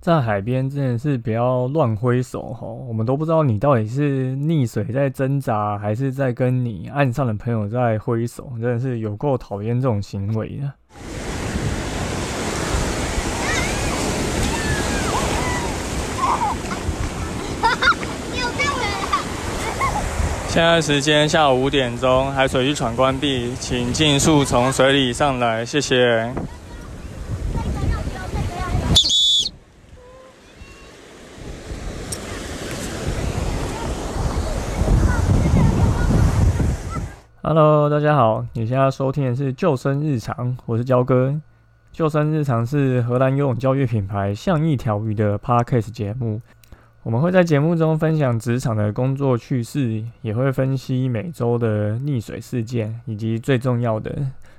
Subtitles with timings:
[0.00, 10.72] 在海边真的是不要乱挥手哈，我们都不知道你到底是溺水在挣扎，还是在跟你岸上的朋友在挥手，真的是有够讨厌这种行为的。
[20.48, 26.32] 现在时间下午五点钟，海水浴场关闭，请尽速从水里上来，谢谢。
[37.52, 41.34] Hello，大家好，你现在收听的是救生日常，我是焦哥。
[41.90, 46.40] 救生日常是荷兰游泳教育品牌像一条鱼的 Podcast 节目，
[47.02, 54.16] 我们会在节目中分享职场的工作趣事，也会分析每周的溺水事件，以及最重要的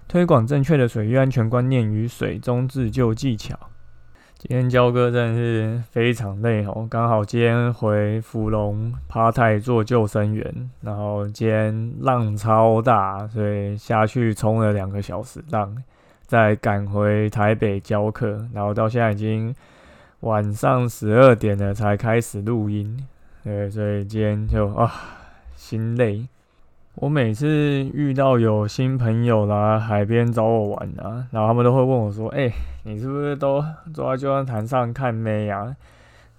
[0.10, 3.58] 推广正确的水域安全观念与水中自救技巧。
[4.42, 15.78] 今天焦哥真的是非常累哦，刚好今天回福隆趴泰做救生员，然后今天浪超大，所以下去冲了两个小时浪，
[16.26, 19.54] 再赶回台北教课，然后到现在已经
[20.22, 23.06] 晚上十二点了才开始录音，
[23.44, 24.92] 对，所以今天就啊
[25.56, 26.26] 心累。
[26.96, 27.48] 我每次
[27.94, 32.52] 遇到有新朋友来海边找我玩啊，然后他们都会问我说：“哎，
[32.84, 35.76] 你是不是都坐在救生台上看妹啊？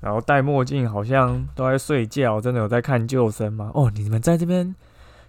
[0.00, 4.74] 然后戴墨镜，好像都在睡觉，真的有在看救生吗？”哦，你们在这边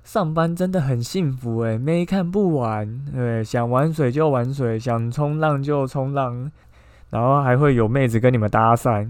[0.03, 6.51] 上班真的很幸福诶，妹看不完，对，想玩水就玩水，想冲浪就冲浪，
[7.09, 9.09] 然后还会有妹子跟你们搭讪。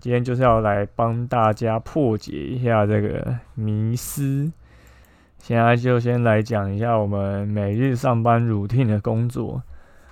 [0.00, 4.50] 今天就是要来帮大家破解一下这个迷思。
[5.42, 9.60] 现在就先来讲一下我们每日上班 routine 的工作。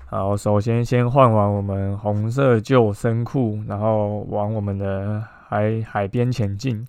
[0.07, 6.85] 好，首先先换完我们红色救生裤，然后往我们的海海边前进。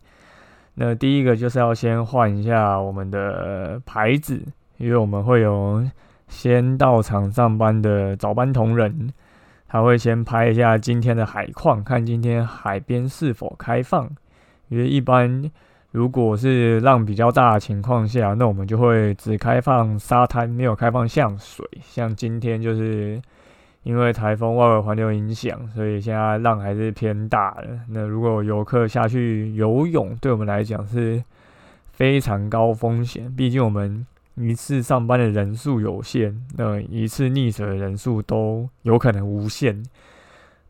[0.74, 4.42] 那第一个就是要先换一下我们的牌子，
[4.78, 5.88] 因为我们会有
[6.28, 9.14] 先到场上班的早班同仁，
[9.68, 14.10] 他会先拍一下今天的海况，看今天海边是否开放。
[14.70, 15.52] 因为一般。
[15.92, 21.66] 如果是浪比较大的情况下，那我们就会只开放沙滩，没有开放向水。
[21.82, 23.22] 像今天就是
[23.84, 27.78] 因为台风外围环流影响，所以现在浪还是偏大的。
[27.90, 31.22] 那如果游客下去游泳，对我们来讲是
[31.92, 39.84] 非常高风险，毕竟我们一次上班的人数有限，那一次溺水的人数都有可能无限。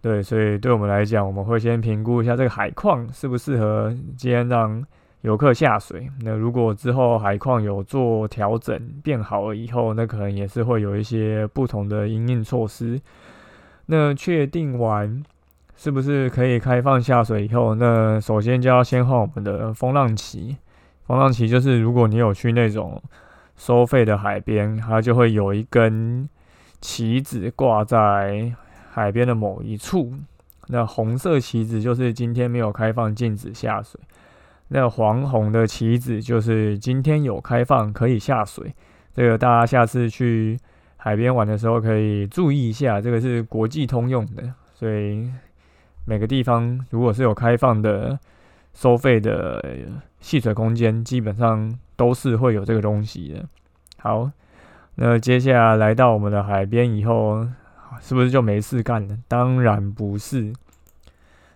[0.02, 4.84] 对，所以对我们来讲，我们会先评估一下这个海况适不适合今天让。
[5.22, 13.00] 游客下水，那如果之后海况有做调整变好了以后，那可能也是会有一些不同的应应措施。
[13.86, 15.24] 那确定完
[15.76, 20.58] 是不是可以开放下水以后，那首先就要先换我们的风浪旗。
[21.06, 23.02] 风浪旗就是如果你有去那种
[23.56, 26.28] 收费的海边，它就会有一根
[26.80, 28.52] 旗子挂在
[28.90, 30.14] 海边的某一处。
[30.68, 34.00] 那红色旗子就是今天没有开放，禁止下水。
[34.74, 38.74] 那黄红的旗子就是今天有开放可以下水，
[39.14, 40.58] 这个大家下次去
[40.96, 45.30] 海边玩的时候可以注意一下，这个是国际通用的，所以
[46.06, 48.18] 每个地方如果是有开放的
[48.74, 49.62] 收费的
[50.22, 53.46] 戏水空间，基本上都是会有这个东西的。
[53.98, 54.32] 好，
[54.96, 57.46] 那接下来到我们的海边以后，
[58.00, 59.18] 是不是就没事干了？
[59.28, 60.54] 当然不是。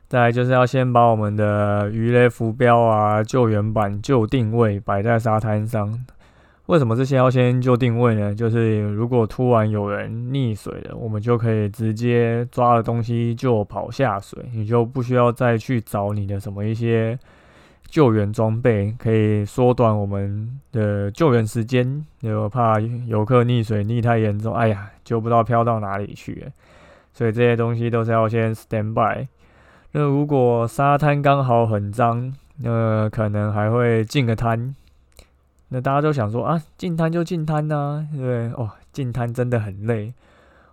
[0.08, 6.06] 再来就是要先把我们的鱼雷浮标啊、救援板、就定位摆在沙滩上。
[6.68, 8.34] 为什么这些要先就定位呢？
[8.34, 17.18] 就是如果突然有人溺水了，我们就可以直接抓了东西就跑下水，你就不需要再去找你的什么一些
[17.88, 22.04] 救援装备，可以缩短我们的救援时间。
[22.22, 26.48] 又怕游客溺水溺太严重，哎呀，就不知道飘到哪里去。
[27.14, 29.28] 所以这些东西都是要先 stand by。
[29.98, 34.76] 那如果沙滩刚好很脏，那可能还会进个滩。
[35.70, 38.52] 那大家都想说啊，进滩就进滩呐，对不对？
[38.62, 40.14] 哦，进滩真的很累。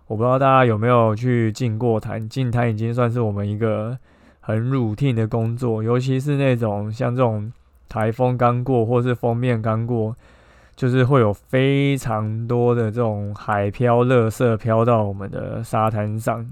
[0.07, 2.27] 我不知道大家有没有去进过滩？
[2.27, 3.97] 进滩已经算是我们一个
[4.41, 7.49] 很 routine 的工作，尤其是那种像这种
[7.87, 10.13] 台风刚过或是封面刚过，
[10.75, 16.45] 就是会有非常多的这种海漂、垃圾漂到我们的沙滩上。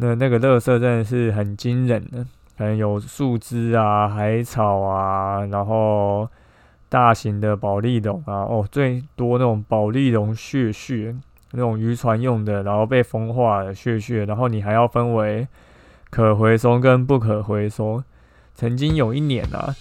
[0.00, 2.24] 那那个垃圾真的是很惊人的，
[2.56, 6.28] 可能有树枝啊、海草啊，然后
[6.88, 11.12] 大型的保利龙啊，哦，最多那种保利龙血血，
[11.50, 15.48] 那种渔船用的，然后被风化的血血，然后你还要分为
[16.10, 18.00] 可回收跟不可回收。
[18.54, 19.74] 曾经有一年啊，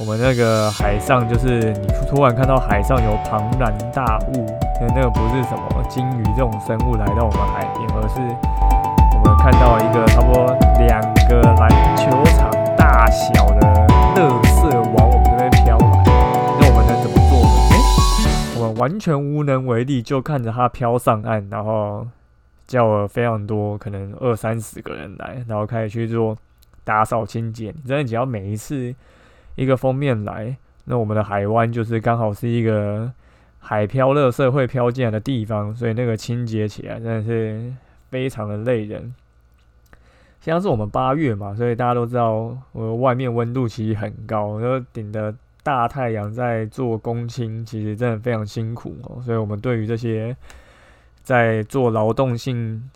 [0.00, 4.46] 我们那个海上就是你突然看到海上有庞然大物，
[4.80, 8.69] 那那个不是什么鲸鱼这种生物来到我们海边，而是
[9.22, 10.46] 我们看到一个差不多
[10.78, 13.60] 两个篮球场大小的
[14.16, 15.86] 垃圾往我们这边飘来，
[16.58, 17.52] 那我们能怎么做呢？
[17.70, 22.06] 诶，我们完全无能为力，就看着它飘上岸，然后
[22.66, 26.34] 叫了非常多，可能二三十个人来，然后开始去做
[26.82, 27.74] 打扫清洁。
[27.86, 28.94] 真的只要每一次
[29.54, 30.56] 一个封面来，
[30.86, 33.12] 那我们的海湾就是刚好是一个
[33.58, 37.70] 海漂垃圾会飘进来的地方，所以那个清洁起来真的是
[38.10, 39.14] 非常的累人。
[40.40, 49.20] 现在是我们八月嘛，所以大家都知道，我外面温度其实很高，然后顶着大太阳在做工清，其实真的非常辛苦哦。
[49.22, 50.34] 所以我们对于这些
[51.22, 52.90] 在做劳动性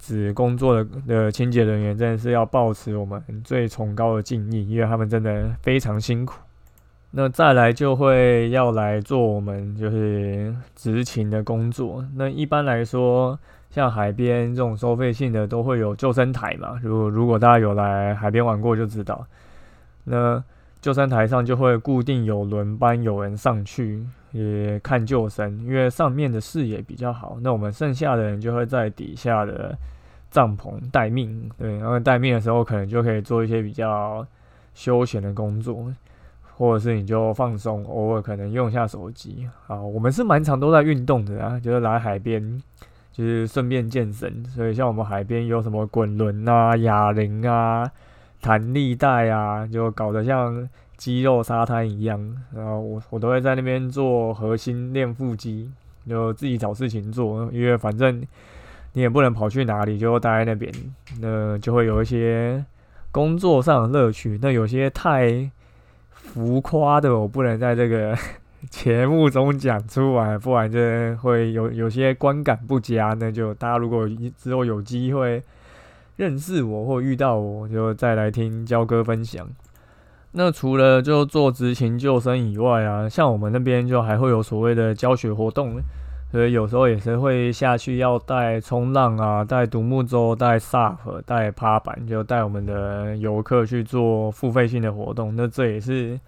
[0.00, 6.40] 质工作的的清洁人员，真的是要保持我们最崇高的敬意，因为他们真的非常辛苦。
[7.12, 12.04] 那再来就会要来做我们就是执勤的工作。
[12.16, 13.38] 那一般来说，
[13.78, 16.80] 像海边这种收费性的都会有救生台嘛。
[16.82, 19.24] 如果如果大家有来海边玩过就知道，
[20.02, 20.42] 那
[20.80, 27.38] 救生台上就会固定有轮班有人上去也看救生，因为上面的视野比较好。
[27.40, 29.78] 那我们剩下的人就会在底下的
[30.28, 34.26] 帐篷待命，对，然后待命的时候可能就可以做一些比较
[34.74, 35.86] 休闲的工作。
[36.56, 39.80] 或者是你就放松，偶尔可能用一下手机啊。
[39.80, 42.60] 我们是蛮常都在运动的啊，就是来海边，
[43.18, 44.44] 就是顺便健身。
[44.44, 47.90] 所以像我们海边有什么滚轮啊、哑铃啊、
[48.40, 52.36] 弹力带啊，就搞得像肌肉沙滩一样。
[52.54, 55.68] 然后我我都会在那边做核心练腹肌，
[56.08, 58.22] 就自己找事情做，因为反正
[58.92, 60.72] 你也不能跑去哪里，就待在那边，
[61.20, 62.64] 那就会有一些
[63.10, 64.38] 工作上的乐趣。
[64.40, 65.50] 那有些太。
[66.10, 68.14] 浮夸的我不能在这个
[68.70, 70.80] 节目中讲出来，不然就
[71.22, 73.14] 会有有些观感不佳。
[73.18, 75.42] 那就大家如果之后有机会
[76.16, 79.48] 认识我或遇到我，就再来听焦哥分享。
[80.32, 85.80] 那除了就做执勤救生以外啊，像我们那边就还会有所谓的教学活动。
[86.30, 95.34] 所以有时候也是会下去要带冲浪啊，带独木舟，带 SUP，带趴板，就带我们的游客去做付费性的活动。
[95.34, 96.20] 那这也是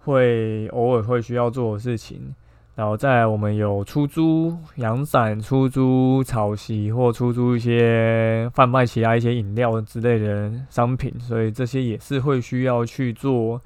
[0.00, 2.34] 会偶尔会需要做的事情。
[2.74, 13.60] 然后在我们有出租阳伞、出租草席或出租一些贩卖其他一些饮料之类的商品，所以这些也是会需要去做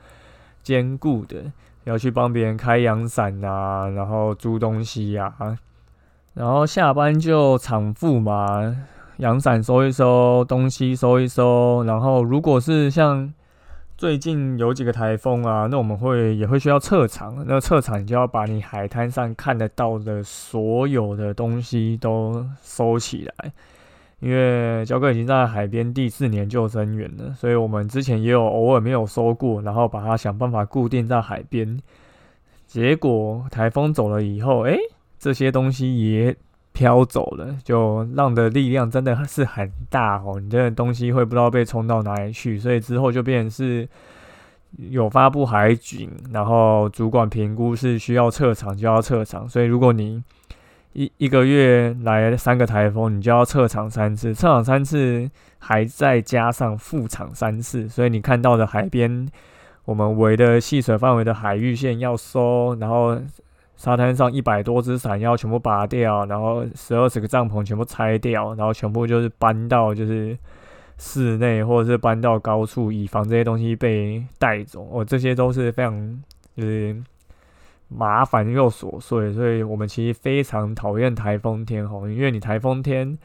[0.63, 1.37] 兼顾的。
[1.85, 5.31] 要去帮别人开阳伞啊，然后租东西呀，
[6.33, 8.75] 然后下班就场付嘛，
[9.19, 13.31] 阳伞收一收，东西收一收，然后如果是像
[13.97, 23.53] 最近有几个台风啊，那我们会也会需要撤场，那撤场你就要把你海滩上看得到的所有的东西都收起来。
[24.21, 31.79] 因为焦哥已经在海边第四年救生员了，所以我们之前也有偶尔没有收过，然后把它想办法固定在海边。
[32.67, 34.77] 结果台风走了以后，哎，
[35.19, 36.35] 这些东西也
[36.75, 40.41] 飘走了，就浪的力量真的是很大哦。
[40.41, 43.89] 你这东西会不知道被冲到哪里去，所以之后就变是
[44.77, 49.49] 有发布海警，然后主管评估是需要撤场就要撤场。
[49.49, 50.21] 所以如果你
[50.95, 59.29] 一一个月来三个台风，你就要撤场三次，撤场三次还再加上复场三次，所以你看到的海边，
[59.85, 63.17] 我们围的戏水范围的海域线要收，然后
[63.85, 70.37] 沙滩上一百多只伞要全部拔掉，然后十二十个帐篷全部拆掉，然后全部就是搬到就是
[70.97, 74.89] 室内或者是搬到高处，以防这些东西被带走。
[74.91, 76.23] 哦，这些都是非常
[76.57, 76.97] 就是。
[77.87, 83.17] 麻烦又琐碎，所以我们其实非常讨厌台风天吼，因为你台风天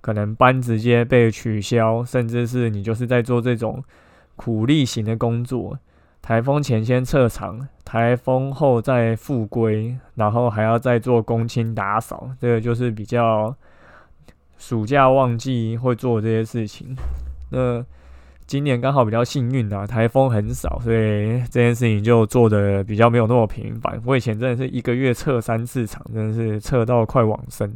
[0.00, 3.82] 可能班直接被取消，甚至是你就是在做这种
[4.36, 5.76] 苦力型的工作，
[6.24, 13.54] 台风前先撤场，台风后再复归，然后还要再做公清打扫，这个就是比较
[14.56, 16.96] 暑假旺季会做这些事情。
[17.50, 17.84] 那
[18.46, 24.00] 今年刚好比较幸运啊，台风很少，所以这件事情就做的比较没有那么频繁。
[24.06, 27.70] 我以前真的是一个月测三次场，真的是测到快往生。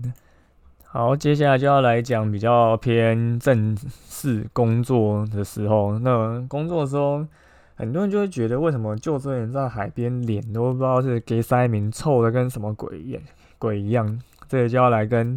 [0.86, 3.76] 好，接下来就要来讲比较偏正
[4.08, 5.98] 式工作的时候。
[5.98, 7.26] 那工作的时候，
[7.78, 13.22] 很多人就会觉得，为什么救生员在海边脸都不知道是给塞明臭的跟什么鬼一样？
[13.58, 15.34] 鬼一样，这个就要来跟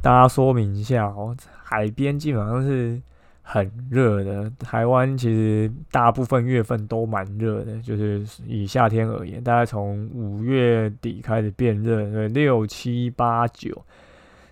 [0.00, 1.36] 大家说明一下哦。
[1.64, 3.00] 海边基本上是。
[3.42, 4.48] 很热的。
[4.60, 13.76] 台湾其实大部分月份都蛮热的，就是以夏天而言，大概从五月底开始变热，对，六七八九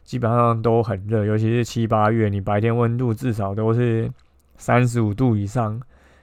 [0.02, 4.10] 基本上都很热，尤其是七八月，你白天温度至少都是
[4.56, 5.80] 三十五度以上。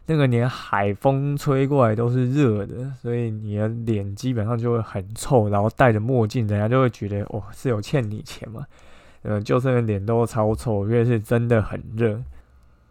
[0.08, 8.66] 那个连海风吹过来都是热的，所以你的脸基本上就会很臭，然后戴着墨镜，人家就会觉得哦是有欠你钱嘛，
[9.24, 12.22] 呃，就是脸都超臭，因为是真的很热。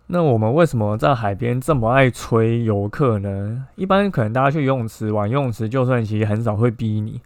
[0.08, 3.66] 那我们为什么在海边这么爱催游客呢？
[3.76, 7.20] 一般可能大家去游泳池玩，游泳池就算其实很少会逼你，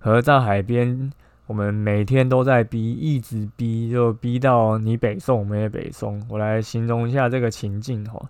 [0.00, 1.10] 而在海边，
[1.46, 6.20] 我们每天都在逼，一直逼，就逼到你北送，我们也北送。
[6.28, 8.20] 我来形容一下这个情境哈。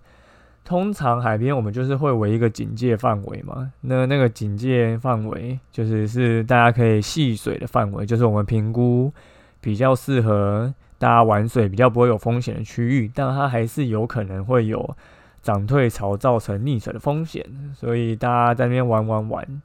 [0.71, 9.13] 通常海边我们就是会围一个警戒范围嘛，那那个警戒范围就是是大家可以戏水的范围，就是我们评估
[9.61, 14.97] 比较适合大家玩水、比较不会有风险的区域，但它还是有可能会有
[15.43, 19.63] 涨退潮造成溺水的风险，所以大家在那边玩玩玩，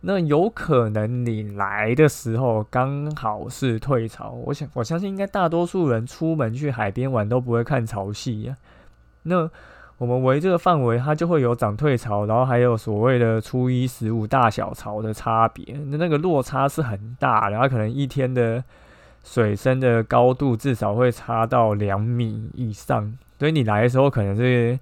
[0.00, 8.56] 那有可能你来的时候刚好是退潮，我想我相信应该大多数人出门去海边玩都不会看潮汐呀，
[9.22, 9.48] 那。
[9.98, 18.62] 我们围这个范围，它就会有涨退潮，然后还有所谓的初一十五大小潮的差别，那那个落差是很大，然后可能一天的
[19.24, 24.78] 水深的高度至少会差到两米以上，所以你来的时候可能是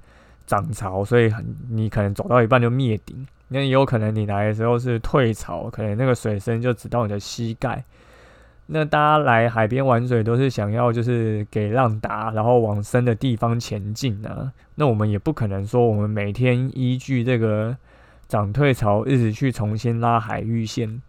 [0.46, 7.82] 涨潮，所以很你可能走到一半就灭顶，那也有可能你来的时候是退潮，可能那个水深就只到你的膝盖。
[8.66, 14.52] 那大家来海边玩水都是想要就是给浪打，然后往深的地方前进啊。
[14.74, 17.76] 那我们也不可能说我们每天依据这个
[18.28, 21.00] 涨退潮一直去重新拉海域线。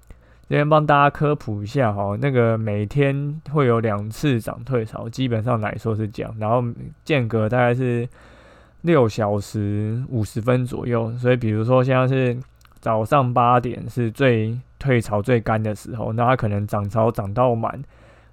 [0.50, 6.64] 这边帮大家科普一下哈，那个每天会有两次涨退潮，基本上来说是这样，然后
[7.04, 8.08] 间隔大概是
[8.82, 11.12] 六小时五十分左右。
[11.18, 12.38] 所以比如说现在是。
[12.80, 17.82] 早上八点是最退潮最干的时候，那它可能涨潮涨到满，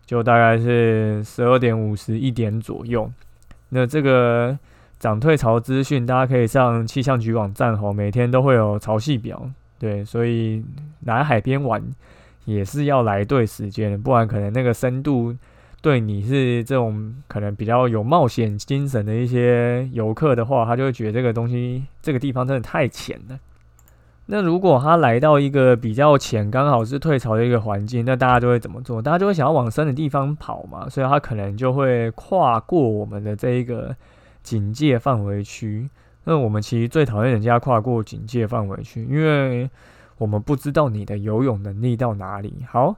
[0.06, 3.10] 就大概是十二点五十一点左右。
[3.70, 4.58] 那这个
[4.98, 9.50] 涨退潮资讯，大家可以上气象局网站吼，每天都会有潮汐表。
[9.78, 10.64] 对，所以
[11.00, 11.82] 来海边玩
[12.44, 15.36] 也是要来对时间，不然可能那个深度
[15.82, 23.38] 对你是这种可能比较有冒险精神的一些游客的话，他就会觉得这个东西这个地方真的太浅了。
[24.26, 29.02] 那如果他来到一个比较浅，刚好是退潮的一个环境，那大家就会怎么做？
[29.02, 33.94] 大家就会想要往深的地方跑嘛，所以他可能就会跨过我们的这一个
[34.42, 35.90] 警戒范围区。
[36.24, 39.68] 那我们其实最讨厌人家跨过警戒范围区，因为
[40.16, 42.64] 我们不知道你的游泳能力到哪里。
[42.66, 42.96] 好，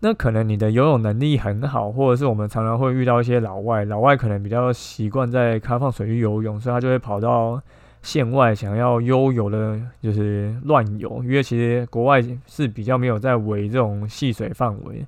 [0.00, 7.62] 那可能你的游泳能力很好，或者是我们常常会遇到一些老外，老外可能比较习惯在开放水域游泳，所以他就会跑到。
[8.02, 15.04] 线外想要悠游的，就是乱游，因为其实国外是比较没有在围这种戏水范围。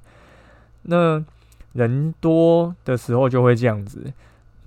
[0.83, 1.25] 那
[1.73, 4.13] 人多的时候就会这样子，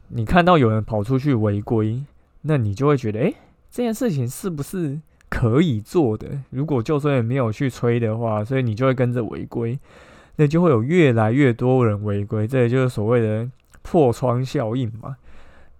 [0.07, 2.03] 你看到有人跑出去违规，
[2.41, 3.33] 那你就会觉得，哎，
[3.69, 6.27] 这件事情是不是可以做的？
[6.49, 9.77] 如果就算没有去吹的话，所以你就会跟着违规，
[10.37, 13.47] 那就会有越来越多人违规，这也就是所谓的
[13.83, 15.15] 破窗效应嘛。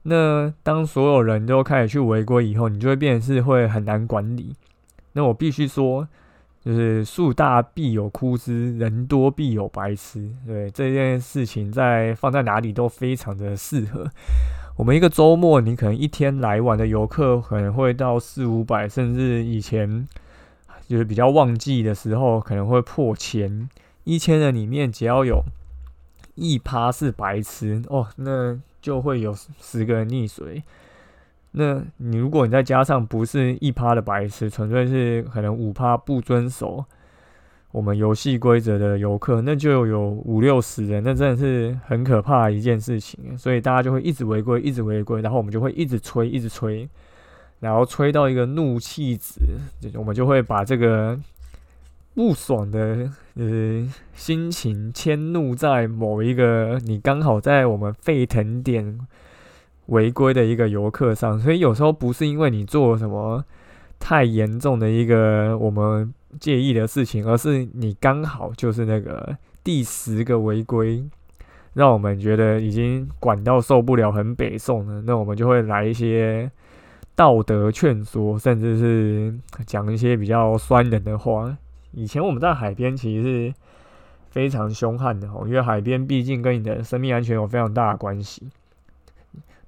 [0.08, 4.54] 那当所有人都开始去违规以后，你就会变是会很难管理。
[5.14, 6.08] 那我必须说，
[6.64, 10.30] 就是树大必有枯枝，人多必有白痴。
[10.46, 14.08] 对这件事情，在放在哪里都非常的适合。
[14.78, 20.08] 我们一个周末，你可能一天来玩的游客可能会到四五百，甚至以前
[20.88, 23.68] 就是比较旺季的时候，可能会破千。
[24.04, 25.44] 一千人里面，只要有
[26.36, 28.60] 一趴是白痴哦，那。
[28.86, 30.62] 就会有十个人溺水。
[31.54, 36.86] 那你如果你再加上不是一趴的白痴，纯粹是可能五趴不遵守
[37.72, 43.36] 我们游戏规则的游客，那就有五六十人，那真的是很可怕的一件事情。
[43.36, 46.88] 所以大家就会一直违规，一直违规，然后我们就会一直催，一直催，
[47.60, 49.40] 然后催到一个怒气值，
[49.96, 51.20] 我们就会把这个。
[52.16, 58.98] 不爽的呃心情迁怒在某一个你刚好在我们沸腾点
[59.88, 63.44] 违规的一个游客上，所以有时候不是因为你做什么
[64.00, 71.04] 太严重的一个我们介意的事情，而是你刚好就是那个第十个违规，
[71.74, 76.50] 让我们觉得已经管到受不了，很北宋了，那我们就会来一些
[77.14, 79.36] 道德劝说，甚至是
[79.68, 81.58] 讲一些比较酸人的话。
[81.96, 83.54] 以前我们在海边其实是
[84.30, 88.50] 非常凶悍的哦，因为海边毕竟跟你的生命安全有非常大的关系。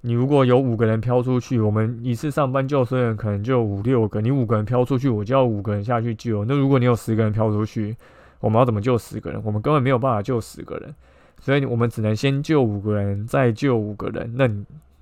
[0.01, 6.45] 你如果有五个人飘出去，我们一次上班救生员可能就五六个，你五个人飘出去，我就要五个人下去救。
[6.45, 7.95] 那如果你有十个人飘出去，
[8.39, 9.41] 我们要怎么救十个人？
[9.43, 10.93] 我们根本没有办法救十个人，
[11.39, 14.33] 所以我们只能先救五个人，再救五个人。
[14.35, 14.47] 那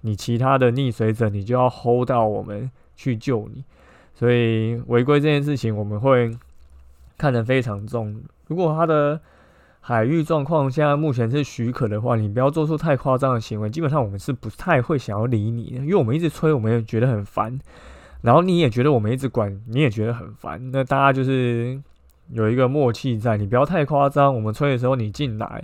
[0.02, 3.64] 你其他的溺水者，你就要 hold 到我们去救你。
[4.14, 6.32] 所以违规这件事情，我们会
[7.18, 8.22] 看得非常重。
[8.48, 9.20] 如果他的
[9.82, 13.70] 海域状况现在目前是许可的话，你不要做出太夸张的行为。
[13.70, 17.60] 基本上我们是不太会想要理你的，因为我们一直催，我们也觉得很烦。
[18.22, 20.72] 然后你也觉得我们一直管，你也觉得很烦。
[20.72, 21.80] 那大家就是
[22.32, 24.34] 有一个默契在，你不要太夸张。
[24.34, 25.64] 我们催的时候你进来，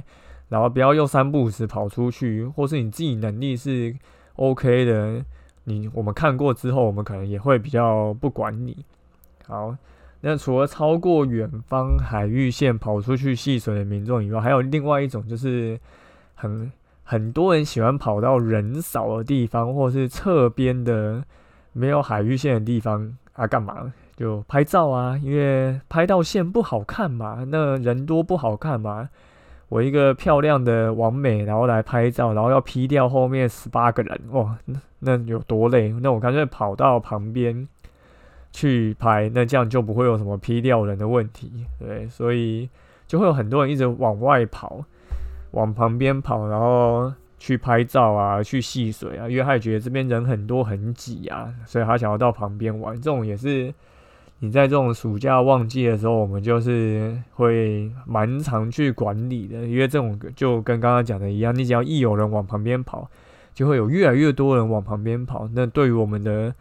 [0.50, 3.96] 然后不要用三步时跑出去，或是你自己能力是
[4.36, 5.26] OK 的。
[5.64, 8.86] 你我们看过之后，我们可能也会比较不管你。
[9.48, 9.76] 好，
[10.22, 15.80] 那除了超过远方海域线跑出去戏水的民众以外，还有另外一种，就是
[16.36, 16.72] 很
[17.04, 21.24] 很多人喜欢跑到人少的地方，或是侧边的
[21.74, 23.92] 没有海域线的地方啊，干嘛？
[24.16, 29.10] 就拍照啊，因为拍到线不好看嘛，那人多不好看嘛。
[29.70, 35.90] 我一个漂亮的完美，然后来拍照，然后要 P 掉后面十八个人，哇，那那有多累？
[36.02, 37.68] 那我干脆跑到旁边
[38.52, 42.70] 去拍，那这样就不会有什么批掉人的问题，对，所以
[43.08, 44.84] 就会有很多人一直往外跑，
[45.52, 53.74] 往旁边跑，然后去拍照啊，去戏水啊，因为他也觉得这边人很多很挤啊，所以他想要到旁边玩，这种也是。
[54.44, 63.08] 你在这种暑假旺季的时候，我们就是会蛮常去管理的，因为这种就跟刚刚讲的一样，你只要一有人往旁边跑，
[63.54, 65.48] 就会有越来越多人往旁边跑。
[65.54, 66.52] 那对于我们的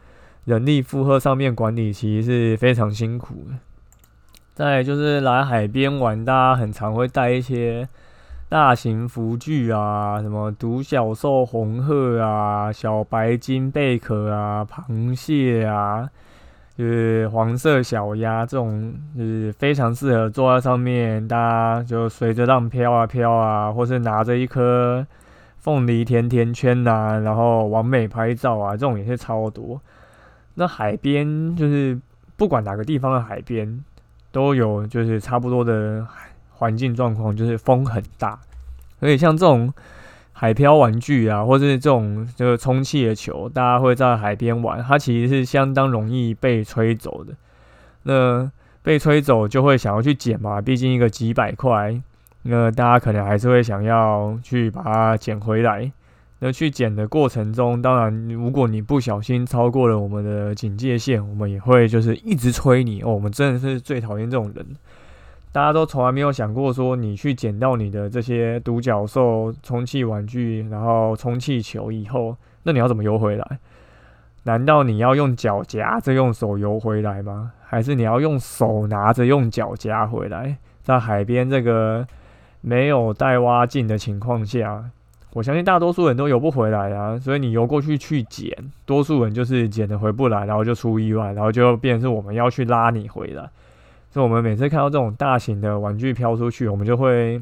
[0.45, 3.55] 人力负荷上面管理，其实是非常辛苦的。
[4.53, 7.87] 再就是来海边玩，大家很常会带一些
[8.49, 16.09] 大型浮具啊，什么独角兽、红鹤啊、小白金贝壳啊、螃蟹啊。
[16.77, 25.05] 就是黄色小鸭这种，就是非常适合坐在上面，大家就随着浪飘啊飘啊，或是拿着一颗
[25.59, 29.79] 凤梨甜甜圈呐，然后完美拍照啊，这种也是超多。
[30.55, 31.99] 那海边就是
[32.35, 33.83] 不管哪个地方的海边，
[34.31, 36.05] 都有就是差不多的
[36.49, 38.39] 环境状况，就是风很大，
[38.99, 39.73] 所以像这种。
[40.33, 47.33] 海漂玩具啊，或是这种就是充气的球，大家会在海边玩，它其实是相当容易被吹走的。
[48.03, 48.49] 那
[48.81, 52.01] 被吹走就会想要去捡嘛，毕竟一个几百块，
[52.41, 55.91] 那大家可能还是会想要去把它捡回来。
[56.43, 63.13] 那去捡的过程中，当然如果你不小心超过了我们的警戒线，我们也会就是一直催你哦。
[63.13, 64.65] 我们真的是最讨厌这种人。
[65.51, 73.59] 大家都从来没有想过，说你去捡到你的这些独角兽充气玩具，然后充气球以后，那你要怎么游回来？
[74.45, 77.51] 难道你要用脚夹着用手游回来吗？
[77.63, 80.57] 还是你要用手拿着用脚夹回来？
[80.81, 82.07] 在海边这个
[82.61, 84.85] 没有带蛙镜的情况下，
[85.33, 87.17] 我相信大多数人都游不回来啊。
[87.17, 93.49] 所以你游过去去捡，多数人就是捡的回不来，然后就出意外，然后就变成是我们要去拉你回来。
[94.09, 97.41] 所以，我们每次看到这种大型的玩具飘出去，我们就会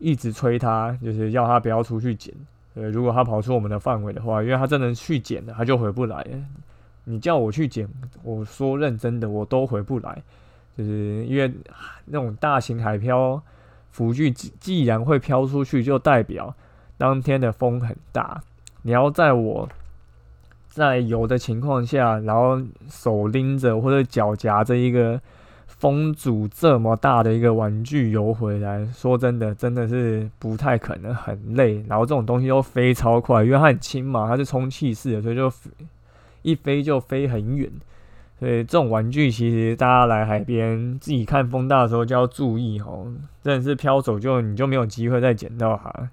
[0.00, 2.34] 一直催他，就是要他不要出去捡。
[2.74, 6.26] 呃，如果他跑出我们的范围的话，因为他真的去捡了，他就回不来。
[7.04, 7.88] 你叫我去捡，
[8.24, 10.22] 我说认真的，我都回不来。
[10.76, 11.52] 就是因为
[12.06, 13.40] 那种大型海漂
[13.90, 16.52] 浮具，既然会飘出去，就代表
[17.02, 18.40] 当天的风很大。
[18.82, 19.68] 你要在我
[20.68, 25.20] 在游的情况下，然后手拎着或者脚夹着一个。
[25.66, 31.84] 风阻这么大的一个玩具游回来，说真的，真的是不太可能，很累。
[31.88, 35.52] 然后这种东西又飞超快，因为它很轻嘛，它是充气式的，所以就
[36.42, 37.68] 一飞就飞很远。
[38.38, 43.12] 所以这种玩具其实大家来海边自己看风大的时候就要注意哦，
[43.42, 46.08] 真的是飘走就你就没有机会再捡到它。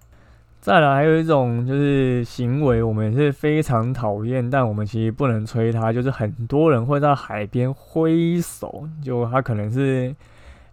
[0.61, 5.91] 再来，还有一种就是行为，我们也是非常讨厌，但我们其实不能催他。
[5.93, 10.13] 就是很多人会在海边挥手，就他可能是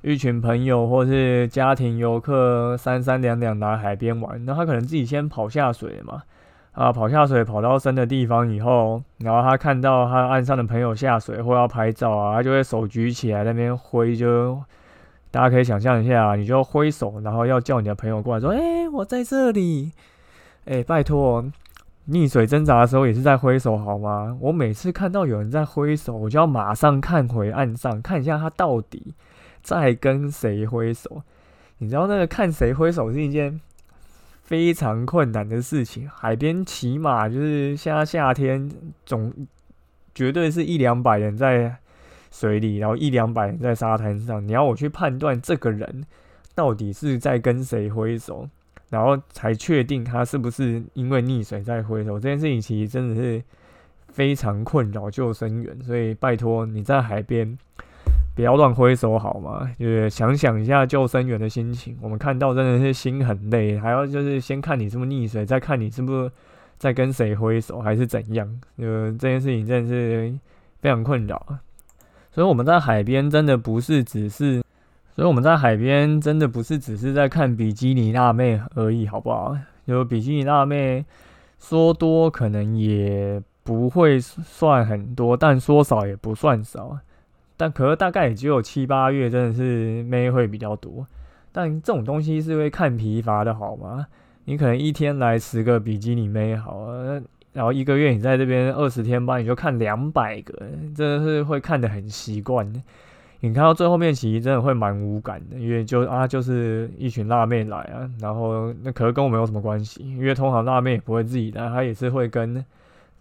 [0.02, 6.20] 一群朋友或是家庭游客，三三两两来海边玩，那他可能自己先跑下水嘛，
[6.72, 14.60] 啊，跑下水跑到深的地方以后，然后他看到他岸上的朋友下水或要拍照啊，他就会手举起来那边挥就。
[15.30, 19.92] 大家可以想象一下，你就挥手，然后要叫你的朋友过来，说：“哎，我在这里。”
[20.66, 21.44] 哎，拜托，
[22.08, 24.36] 溺水挣扎的时候也是在挥手好吗？
[24.40, 29.14] 我每次看到有人在挥手，我就要马上看回岸上，看一下他到底
[29.62, 31.22] 在跟谁挥手。
[31.78, 33.60] 你知道那个看谁挥手是一件
[34.42, 36.08] 非常困难的事情。
[36.08, 38.68] 海边起码就是现在夏天
[39.04, 39.32] 总
[40.14, 41.76] 绝对是一两百人在
[42.30, 46.04] 水里，然后一两百人在沙滩上，你要我去判断这个人
[46.54, 48.48] 到底是在跟谁挥手，
[48.90, 53.42] 然后才确定他是不是因为溺水在挥手，这件事情其实真的是。
[54.08, 57.58] 非常困扰救生员，所以拜托你在海边
[58.34, 59.70] 不要乱挥手好吗？
[59.78, 66.32] 就是想想一下救生员的心情，我们看到真的是心很累，还要就是先看你是不是溺水，再看你是不是
[66.78, 68.48] 在跟谁挥手，还是怎样？
[68.76, 70.34] 呃这件事情真的是
[70.80, 71.58] 非常困扰。
[72.36, 74.62] 所以我们在海边真的不是只是，
[75.14, 79.56] 所以我们在海边真的不是只是在看比基尼辣妹而已，好不好？
[79.86, 81.06] 就比基尼辣妹
[81.58, 83.42] 说多可能也。
[83.66, 86.96] 不会算很多，但说少也不算少，
[87.56, 91.04] 但可是大概也只有七八月，真的是妹会比较多。
[91.50, 94.06] 但这种东西是会看疲乏的好吗？
[94.44, 97.20] 你可能一天来十个比基尼妹好啊，
[97.56, 100.54] 然后一个月你在这边二十天吧，你就看两百个，
[100.94, 102.70] 真的是会看得很习惯。
[103.40, 110.02] 你看到最后面其实真的会蛮无感的，因为就啊就是一群辣妹来啊，然后那可是跟我们有什么关系？
[110.16, 112.64] 因为通常辣妹也不会自己来，她也是会跟。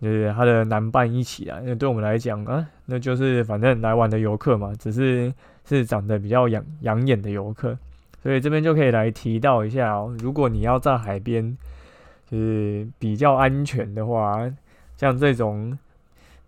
[0.01, 1.61] 就是她的男伴一起来。
[1.65, 7.75] 那对我们来讲啊，那就是反正来玩的游客嘛，只是是长得比较养养眼的游客，
[8.21, 10.13] 所以这边就可以来提到一下哦。
[10.19, 11.57] 如果你要在海边，
[12.29, 14.49] 就是比较安全的话，
[14.97, 15.77] 像这种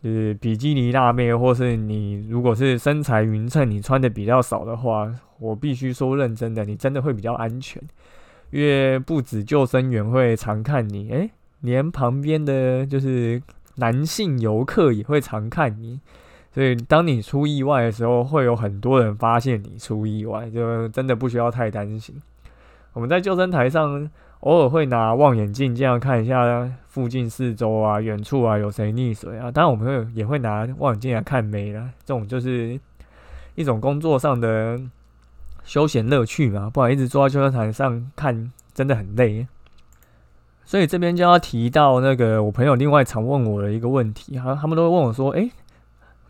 [0.04, 7.82] 就是比基尼辣妹，或是你如果是身材匀称，你穿的比较少的话，我必须说认真的，你真的会比较安全，
[8.52, 11.32] 因为不止救生员会常看你，诶。
[11.62, 13.42] 连旁边的就是
[13.78, 16.00] 男性游客也会常看你，
[16.54, 22.16] 所以当你出意外的时候，会有很多人发现你出意外，就真的不需要太担心。
[22.94, 24.08] 我们在救生台上
[24.42, 32.80] 偶尔会拿望远镜这样看一下附近四周啊、远处啊有谁溺水啊，当然我们会也会拿望远镜来看没了，这种就是
[33.56, 34.80] 一种工作上的
[35.64, 39.48] 休闲乐趣嘛，不然一直坐在救生台上看真的很累。
[40.64, 45.50] 所以这边就要提到那个我朋友另外常问我的一个问题，哈，他们都会问我说：“诶，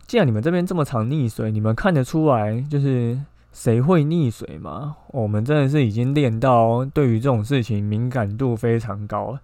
[0.05, 3.19] 既然你们这边这么常溺水，你们看得出来就是
[3.57, 9.39] 谁会溺水吗？”我们真的是已经练到对于这种事情敏感度非常高了。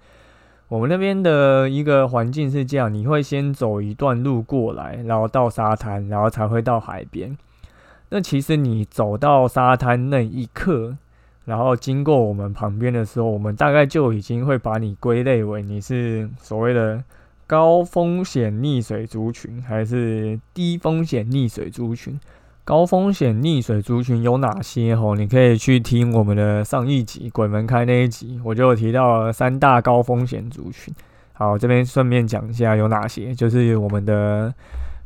[0.67, 7.36] 我们那边的一个环境是这样：你会先走一段路过来，然后到沙滩，然后才会到海边。
[8.10, 10.95] 那其实你走到沙滩那一刻。
[11.45, 17.04] 然后经过我们旁边的时候，我们大概就已经会把你归类为你是所谓的
[17.45, 22.17] 高风险溺水族群，还是低风险溺水族群。
[22.65, 24.95] 高风险溺水族群有哪些？
[24.95, 30.93] 吼，你可以去听我们的上一集《鬼门开》那一集，我就提到了三大高风险族群。
[31.34, 34.54] 好，这边顺便讲一下有哪些，就是我们的。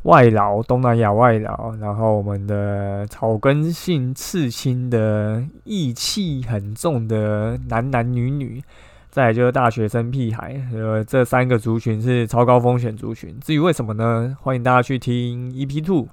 [0.03, 8.63] 外劳，东南亚外劳，然后我们的草根性刺青的义气很重的男男女女，
[9.09, 13.37] 再就是大学生屁孩，呃，这三个族群是超高风险族群。
[13.41, 14.37] 至于为什么呢？
[14.39, 16.07] 欢迎大家去听 EP Two。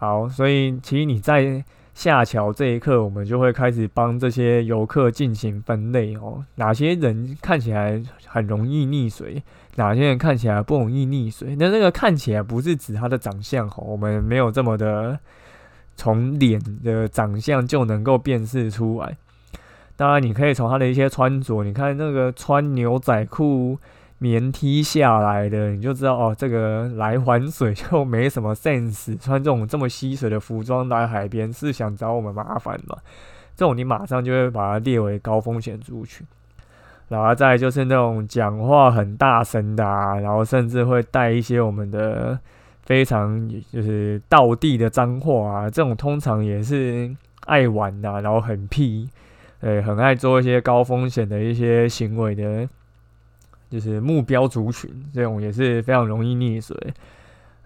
[0.00, 1.62] 好，所以其实你在。
[1.92, 6.42] 下桥这一刻，我们就会开始帮这些游客进行分类哦。
[6.54, 9.42] 哪些人看起来很容易溺水？
[9.74, 11.54] 哪些人看起来不容易溺水？
[11.58, 15.18] 那这个看起来不是指他的长相哦，我们没有这么的
[15.94, 19.14] 从脸的长相就能够辨识出来。
[19.96, 23.78] 当然，你可以从他的一些穿着，你看那个穿牛仔裤。
[24.22, 32.98] 棉梯下来的，你就知道哦，这个来环水就没什么 sense，穿这种这么吸水的服装来海边是想找我们麻烦吗？
[33.56, 36.26] 这种你马上就会把它列为高风险族群。
[37.08, 42.38] 然后再就是那种讲话很大声的，啊，然后甚至会带一些我们的
[42.82, 47.10] 非常就是道地的脏话啊，这种通常也是
[47.46, 49.08] 爱玩的，然后很屁，
[49.60, 52.68] 呃，很爱做一些高风险的一些行为的。
[53.70, 56.76] 就是目标族群这种也是非常容易溺水，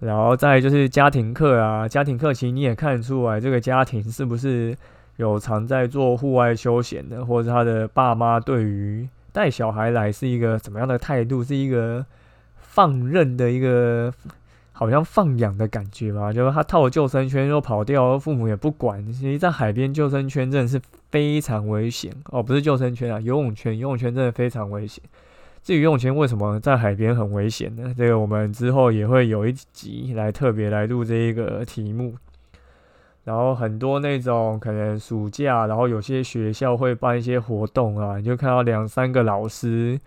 [0.00, 4.76] 然后再就是家庭课啊，家庭课其实你也看得出来，这个家庭是不是
[5.16, 12.04] 有常在做户外休闲的，或者他的爸妈对于带小孩来是一个怎么样的态度，是一个
[12.58, 14.12] 放任的一个
[14.72, 16.32] 好像放养的感觉吧？
[16.32, 19.04] 就是他套救生圈又跑掉，父母也不管。
[19.12, 25.02] 其实，在海边救生圈真的是非常危险哦，不是救生圈啊，游泳圈，游泳圈真的非常危险。
[25.64, 27.94] 至于用钱为什么在海边很危险呢？
[27.96, 32.14] 这个我们之后也会有一集来特别来录这一个题目。
[33.24, 39.98] 然后很多那种可能暑假，然后有些学校会办一些活动啊，你就看到两三个老师，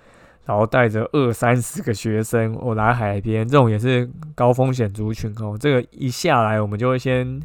[0.46, 5.58] 然后带着二三十个学生，我来海边，这种也是高风险族群哦。
[5.60, 7.42] 这个一下来，我们就会先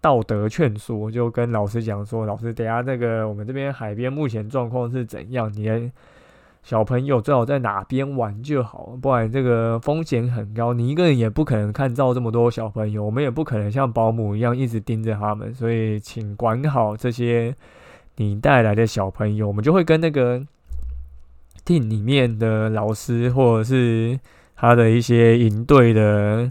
[0.00, 5.52] 道德劝说，就跟老师讲说，老师，等下那个我们这边海边目前状况是怎样？
[5.52, 5.90] 你。
[6.64, 10.72] 小朋友最好在哪边玩就好，不然这个风险很高。
[10.72, 17.54] 你一个人也不可能看到这么多小朋友，我们也不可能像保姆一样一直盯着他们，所以请管好这些
[18.16, 19.46] 你带来的小朋友。
[19.46, 20.40] 我们就会跟那个
[21.66, 24.18] team 里面的老师或者是
[24.56, 26.50] 他的一些营队的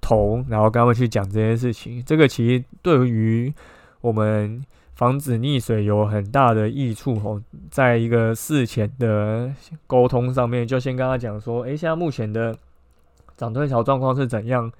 [0.00, 2.02] 头，然后跟他们去讲这件事情。
[2.04, 3.54] 这个其实对于
[4.00, 4.60] 我们。
[4.94, 9.52] 防止溺水有很大的益处哦，在一个事前的
[9.86, 12.56] 沟通上面，就先跟他讲说，诶，现在目前的
[13.36, 14.70] 涨退潮状况是怎样，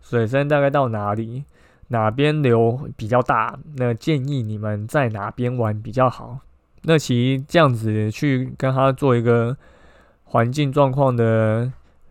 [0.00, 1.44] 水深大概到哪里，
[1.88, 6.40] 哪边流比较大，那建议你们在哪边玩比较好。
[6.82, 9.56] 那其实这样子去跟他做一个
[10.24, 11.70] 环境状况的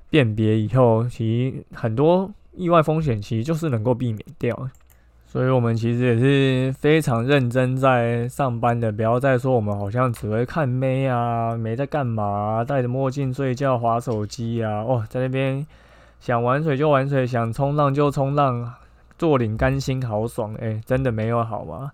[0.09, 4.69] 辨别以后，其实很多意外风险其实就是能够避免掉。
[5.31, 8.91] 所以，我们其实也是非常认真在上班的。
[8.91, 14.81] 不要再说我们好像只会看妹啊，没在干嘛，戴着墨镜睡觉、划手机啊。
[14.81, 15.65] 哦，在那边
[16.19, 18.73] 想玩水就玩水，想冲浪就冲浪，
[19.17, 20.53] 坐领甘心，好爽！
[20.55, 21.93] 哎，真的没有好吗？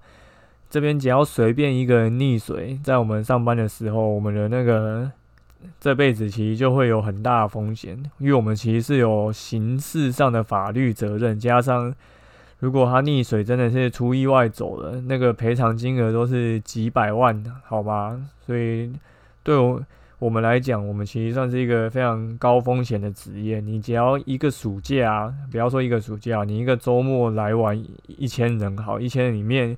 [0.68, 5.12] 这边只要随便一个人溺水，在我们上班的时候，我们的那个
[5.80, 11.94] 这辈子其实就会有很大的风险，因为我们其实是有刑事上的法律责任，加上。
[12.60, 18.20] 如果他溺水真的是出意外走了，那个赔偿金额都是几百万的，好吧？
[18.46, 18.92] 所以
[19.44, 19.80] 对我
[20.18, 23.60] 我们来讲，我们其实算是一个非常高风险的职业。
[23.60, 29.78] 你只要一个暑假，不要说一个暑假，你一个周末来玩一千人，好，一千人里面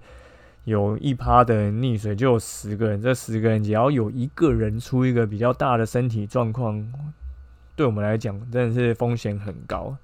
[0.64, 3.02] 有一趴的人溺水，就有十个人。
[3.02, 6.90] 这十个人只要有一个人出一个比较大的身体状况，
[7.76, 9.98] 对我们来讲真的是风险很高。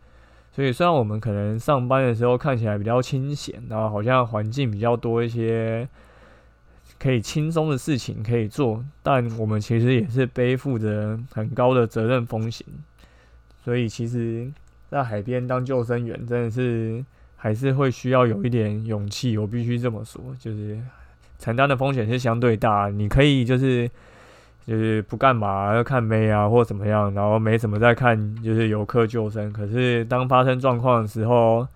[0.56, 5.86] 所以，虽然我们可能上班的时候看起来比较清闲，然后好像环境比较多一些
[6.98, 12.66] 可以轻松的事情可以做，但我们其实也是背负着很高的责任风险。
[13.66, 14.50] 所以，其实，
[14.90, 17.04] 在海边当救生员真的是
[17.36, 19.38] 还是会需要有一点勇气。
[19.38, 20.80] 我必须这么说，就是
[21.38, 22.88] 承担的风险是相对大。
[22.88, 23.92] 你可以就是。
[24.66, 29.54] 就是不干嘛，要看妹啊，或怎么样，然后没什么在看，就是游客救生。
[29.54, 31.68] 可是当发生状况的时候，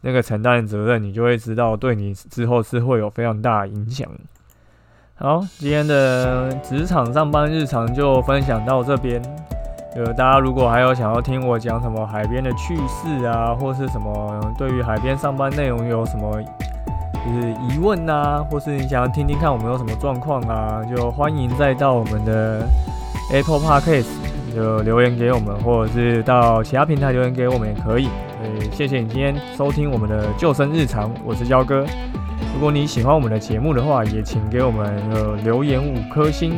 [0.00, 4.08] 那个承担的责任，你就会知道，对你之后是会有非常大影响。
[5.14, 9.22] 好，今天的职场上班日常就分享到这边。
[9.94, 16.42] 呃，大家如果还有想要听我讲什么海边的趣事啊，或是什么对于海边上班内容有什么？
[17.24, 22.68] 就是疑问呐，或是你想要听听看我们有什么状况啊，就欢迎再到我们的
[23.32, 24.06] Apple Podcast
[24.54, 28.04] 就留言给我们，或者是到其他平台留言给我们也可以。
[28.04, 31.86] 以谢谢你今天收听我们的救生日常，我是焦哥。
[32.54, 36.52] 如果你喜欢我们的节目的话，也请给我们呃留言五颗星，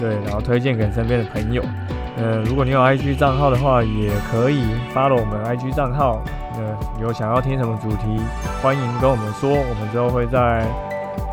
[0.00, 1.62] 对，然后推荐给身边的朋友。
[2.16, 6.20] 呃，如果你有 IG 账号的话，也可以 follow 我们 IG 账号。
[6.58, 8.20] 呃，有想要听什么主题，
[8.60, 10.66] 欢迎跟我们说，我们之后会再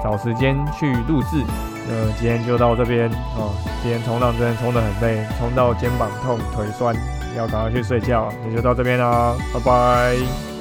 [0.04, 1.44] 找时间去录制。
[1.90, 3.52] 呃，今天就到这边哦。
[3.82, 6.96] 今天冲浪真的冲得很累，冲到肩膀痛、腿酸，
[7.36, 8.32] 要赶快去睡觉。
[8.44, 10.55] 那就到这边啦，拜拜。